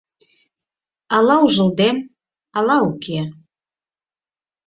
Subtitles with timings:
[1.15, 1.97] Ала ужылдем,
[2.57, 3.19] ала уке.